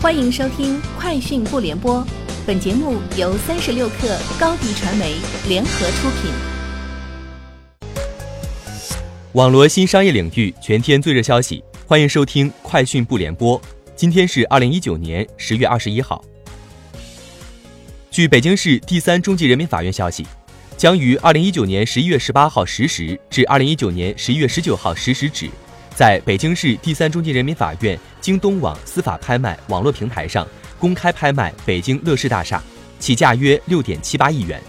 [0.00, 1.96] 欢迎收听《快讯不联播》，
[2.46, 5.16] 本节目由三十六克高低传媒
[5.48, 6.30] 联合出品。
[9.32, 13.60] 网罗新商业领域全天最热消息，欢迎收听《快讯不联播》。
[13.96, 16.24] 今天是二零一九年十月二十一号。
[18.08, 20.24] 据北京市第三中级人民法院消息，
[20.76, 25.50] 将于二零一九年十一月十八号十时至二零一九年十一月十九号十时止。
[25.98, 30.46] 在北京市第三中级人民法院京东网司法拍卖网络平台上
[30.78, 32.62] 公开拍卖北京乐视大厦，
[33.00, 34.62] 起价约六点七八亿元。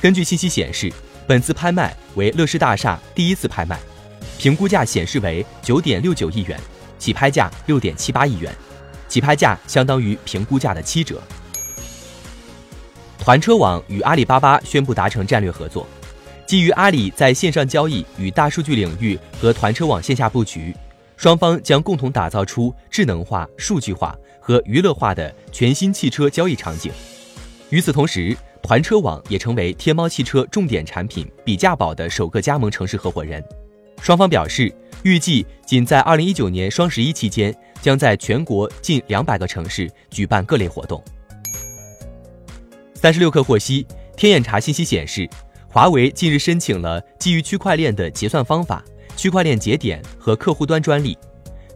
[0.00, 0.92] 根据信息显示，
[1.28, 3.78] 本次拍卖为乐视大厦第一次拍卖，
[4.36, 6.58] 评估价显示为九点六九亿元，
[6.98, 8.52] 起拍价六点七八亿元，
[9.06, 11.22] 起拍价相当于评估价的七折。
[13.16, 15.86] 团车网与阿里巴巴宣布达成战略合作。
[16.48, 20.74] 基于阿里在线上交易与大数据领域和团车网线下布局，
[21.14, 26.90] 双方将共同打造出智能化、数据化和娱乐化的全新汽车交易场景。
[27.68, 33.44] 与此同时，团车网也成为天猫汽车重点产品比价宝的首个加盟城市合伙人。
[34.00, 41.04] 双方表示，预计仅在二零一九年双十一期间，将在全国近两百个城市举办各类活动。
[42.94, 45.28] 三十六氪获悉，天眼查信息显示。
[45.70, 48.82] 华为近日申请了基于区块链的结算方法、
[49.18, 51.16] 区块链节点和客户端专利。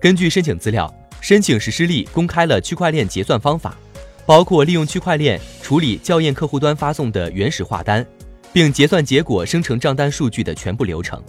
[0.01, 3.77] 根据申请资料，申请实施例公开了区块链结算方法，
[4.25, 8.05] 包括利用区块链处理校验客户端发送的原始化单，
[8.51, 11.23] 并结算结果生成账单数据的全部流程。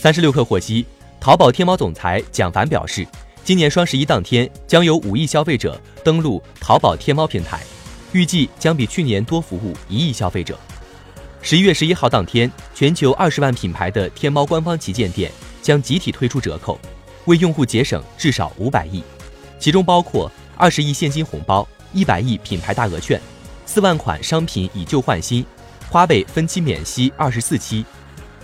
[0.00, 0.84] 三十六氪获悉，
[1.20, 3.06] 淘宝天猫总裁蒋凡表示，
[3.44, 7.62] 今年双十一当天将有五亿消费者登录淘宝天猫平台，
[8.10, 10.58] 预计将比去年多服务一亿消费者。
[11.44, 16.78] 十一月十一号当天，全球二十万品牌的天猫官方旗舰店将集体推出折扣，
[17.24, 19.02] 为用户节省至少五百亿，
[19.58, 23.20] 其中包括二十亿现金红包、一百亿品牌大额券、
[23.66, 25.44] 四万款商品以旧换新、
[25.90, 27.84] 花呗分期免息二十四期。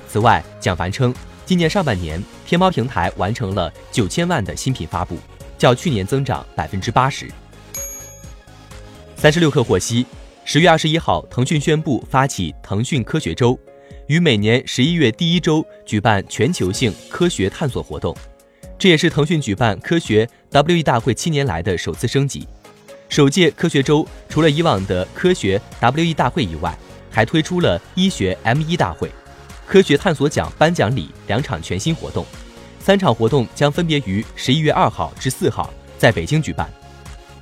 [0.08, 1.14] 此外，蒋凡称，
[1.46, 5.16] 今年上半年天猫平台完成了九千万的新品发布，
[5.56, 7.30] 较去年增长百分之八十。
[9.14, 10.04] 三十六氪获悉。
[10.50, 13.58] 十月二十一号，腾讯宣布发起腾讯科学周，
[14.06, 18.16] 于每年十一月第一周举办全球性科学探索活动。
[18.78, 22.48] 这也是腾讯举办科学 WE 大会七年来的首次升级。
[23.10, 26.74] 首届科学周除了以往的科学 WE 大会以外，
[27.10, 29.10] 还推出了医学 M1 大会、
[29.66, 32.24] 科学探索奖颁奖礼两场全新活动。
[32.80, 36.66] 三场活动将分别于十一月二号至四号在北京举办。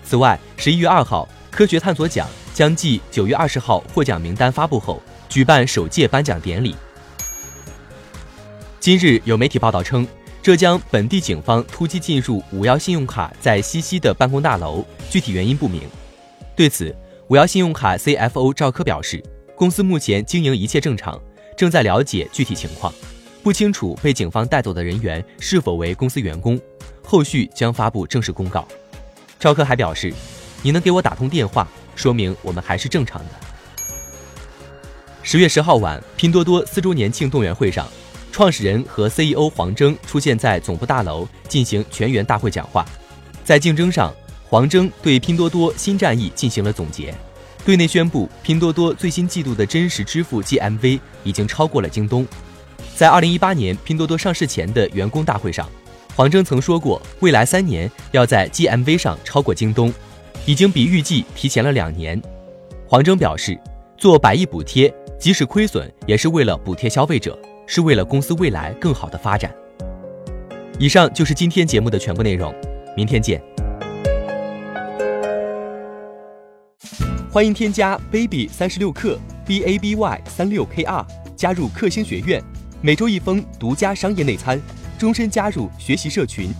[0.02, 2.28] 此外，十一月二号科学探索奖。
[2.56, 6.74] 将继九月二十号获奖名单发布后，举办首届颁奖典礼。
[8.80, 10.08] 今日有媒体报道称，
[10.42, 15.82] 浙江本地警方突击进入五幺信用卡在西溪的办公大楼，具体原因不明。
[16.56, 16.96] 对此，
[17.28, 19.22] 五幺信用卡 CFO 赵科表示，
[19.54, 21.20] 公司目前经营一切正常，
[21.58, 22.90] 正在了解具体情况，
[23.42, 26.58] 不清楚被警方带走的人员是否为公司员工，
[27.04, 28.66] 后续将发布正式公告。
[29.38, 30.10] 赵科还表示，
[30.62, 31.68] 你能给我打通电话？
[31.96, 33.30] 说明我们还是正常的。
[35.22, 37.88] 十月十号晚，拼多多四周年庆动员会上，
[38.30, 42.86] 创始人和 CEO 黄峥出现在总部大楼进行全员大会讲话。
[43.42, 44.14] 在竞争上，
[44.48, 47.12] 黄峥对拼多多新战役进行了总结，
[47.64, 52.24] 对内宣布拼多多最新季度的真实支付 GMV 已经超过了京东。
[52.94, 55.68] 在二零一八年拼多多上市前的员工大会上，
[56.14, 59.92] 黄峥曾说过，未来三年要在 GMV 上超过京东。
[60.46, 62.20] 已经比预计提前了两年。
[62.86, 63.58] 黄峥表示，
[63.98, 67.36] 做百亿补贴，即使亏损，也是为了补贴消费者，
[67.66, 69.52] 是为了公司未来更好的发展。
[70.78, 72.54] 以上就是今天节目的全部内容，
[72.96, 73.42] 明天见。
[77.28, 82.40] 欢迎添加 baby 三十六克 b a b y 三六 k r 加入克星学院，
[82.80, 84.62] 每周一封独家商业内参，
[84.96, 86.50] 终身加入学习社群，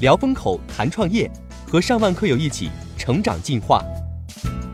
[0.00, 1.30] 聊风口谈创业，
[1.70, 2.70] 和上万课友一起。
[3.06, 3.84] 成长进化，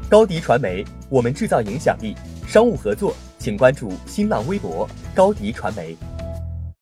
[0.08, 2.16] 高迪传媒，我们制造影响力。
[2.48, 5.94] 商务合作，请关注新浪微博高迪传媒。